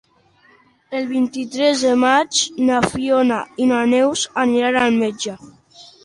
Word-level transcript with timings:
El 0.99 1.03
vint-i-tres 1.09 1.83
de 1.87 1.91
maig 2.03 2.39
na 2.69 2.79
Fiona 2.93 3.37
i 3.65 3.67
na 3.73 3.81
Neus 3.91 4.23
aniran 4.45 4.79
al 4.87 4.97
metge. 5.03 5.35